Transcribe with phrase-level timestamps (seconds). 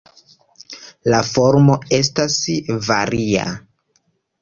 [1.15, 2.41] La formo estas
[2.91, 3.49] varia.